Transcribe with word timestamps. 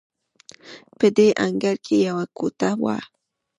په 0.97 1.07
دې 1.17 1.27
انګړ 1.45 1.75
کې 1.85 1.95
یوه 2.07 2.25
کوټه 2.37 2.69
وه. 2.83 2.97